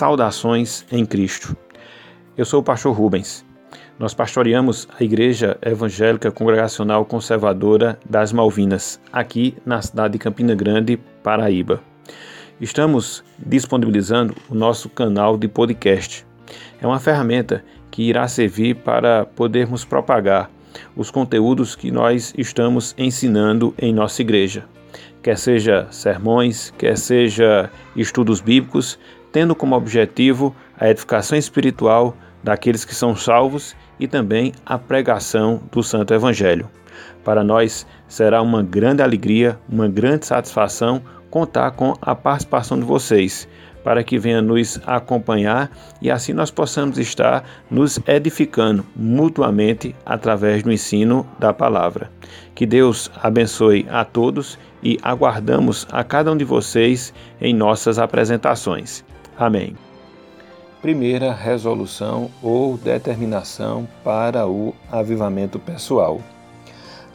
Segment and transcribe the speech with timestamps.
[0.00, 1.54] Saudações em Cristo.
[2.34, 3.44] Eu sou o pastor Rubens.
[3.98, 10.96] Nós pastoreamos a Igreja Evangélica Congregacional Conservadora das Malvinas, aqui na cidade de Campina Grande,
[11.22, 11.82] Paraíba.
[12.58, 16.26] Estamos disponibilizando o nosso canal de podcast.
[16.80, 20.50] É uma ferramenta que irá servir para podermos propagar
[20.96, 24.64] os conteúdos que nós estamos ensinando em nossa igreja,
[25.22, 28.98] quer seja sermões, quer seja estudos bíblicos,
[29.32, 35.82] tendo como objetivo a edificação espiritual daqueles que são salvos e também a pregação do
[35.82, 36.68] Santo Evangelho.
[37.24, 43.46] Para nós será uma grande alegria, uma grande satisfação contar com a participação de vocês
[43.84, 50.72] para que venha nos acompanhar e assim nós possamos estar nos edificando mutuamente através do
[50.72, 52.10] ensino da palavra.
[52.54, 59.04] Que Deus abençoe a todos e aguardamos a cada um de vocês em nossas apresentações.
[59.40, 59.74] Amém.
[60.82, 66.20] Primeira resolução ou determinação para o avivamento pessoal.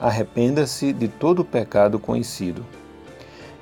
[0.00, 2.64] Arrependa-se de todo o pecado conhecido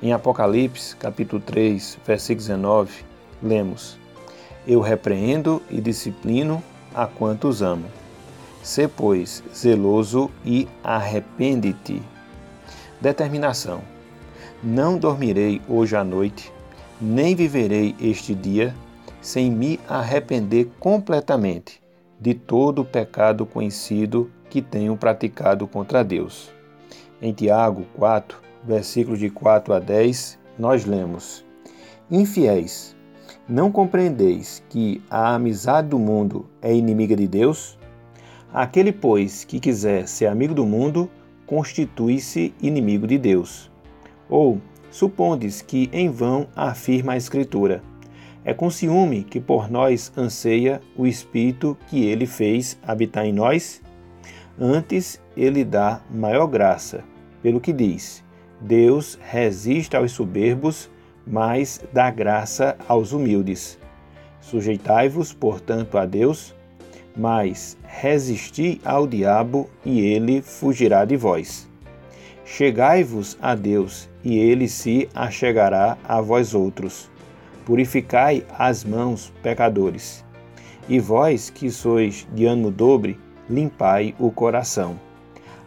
[0.01, 3.03] em Apocalipse, capítulo 3, versículo 19,
[3.41, 3.99] lemos:
[4.65, 6.63] Eu repreendo e disciplino
[6.95, 7.87] a quantos amo.
[8.61, 12.01] Sê, pois, zeloso e arrepende-te.
[13.01, 13.81] Determinação:
[14.63, 16.49] Não dormirei hoje à noite,
[17.03, 18.73] nem viverei este dia
[19.21, 21.81] sem me arrepender completamente
[22.17, 26.49] de todo o pecado conhecido que tenho praticado contra Deus.
[27.21, 31.43] Em Tiago 4, versículos de 4 a 10, nós lemos:
[32.09, 32.95] Infiéis,
[33.49, 37.77] não compreendeis que a amizade do mundo é inimiga de Deus?
[38.53, 41.09] Aquele, pois, que quiser ser amigo do mundo,
[41.45, 43.69] constitui-se inimigo de Deus.
[44.29, 44.61] Ou,
[44.93, 47.83] supondes que em vão afirma a Escritura:
[48.45, 53.81] É com ciúme que por nós anseia o Espírito que ele fez habitar em nós?
[54.57, 57.03] Antes, ele dá maior graça,
[57.41, 58.23] pelo que diz:
[58.61, 60.89] Deus resiste aos soberbos,
[61.25, 63.79] mas dá graça aos humildes.
[64.41, 66.53] Sujeitai-vos, portanto, a Deus,
[67.17, 71.67] mas resisti ao diabo e ele fugirá de vós.
[72.45, 77.09] Chegai-vos a Deus e ele se achegará a vós outros.
[77.65, 80.23] Purificai as mãos, pecadores.
[80.89, 83.17] E vós que sois de ânimo dobre,
[83.49, 84.99] limpai o coração.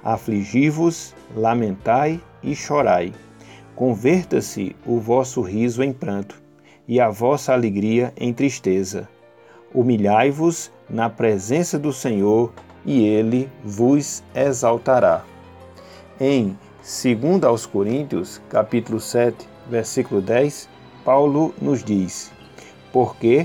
[0.05, 3.13] Afligi-vos, lamentai e chorai.
[3.75, 6.41] Converta-se o vosso riso em pranto
[6.87, 9.09] e a vossa alegria em tristeza.
[9.75, 12.53] Humilhai-vos na presença do Senhor
[12.85, 15.25] e ele vos exaltará.
[16.21, 20.69] Em 2 aos Coríntios, capítulo 7, versículo 10,
[21.05, 22.31] Paulo nos diz:
[22.93, 23.45] Porque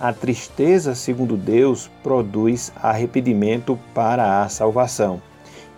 [0.00, 5.20] a tristeza, segundo Deus, produz arrependimento para a salvação,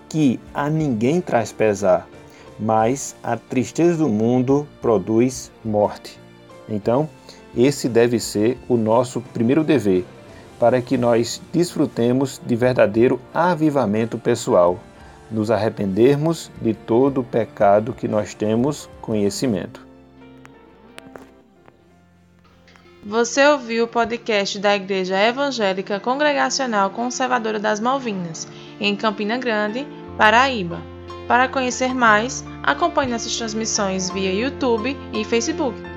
[0.09, 2.06] que a ninguém traz pesar,
[2.56, 6.16] mas a tristeza do mundo produz morte.
[6.69, 7.09] Então,
[7.56, 10.04] esse deve ser o nosso primeiro dever,
[10.60, 14.78] para que nós desfrutemos de verdadeiro avivamento pessoal,
[15.31, 19.89] nos arrependermos de todo o pecado que nós temos conhecimento.
[23.05, 28.47] Você ouviu o podcast da Igreja Evangélica Congregacional Conservadora das Malvinas,
[28.79, 29.87] em Campina Grande,
[30.19, 30.79] Paraíba.
[31.27, 35.90] Para conhecer mais, acompanhe nossas transmissões via YouTube e Facebook.